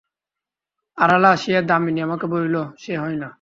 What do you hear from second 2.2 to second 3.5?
বলিল, সে হয় না।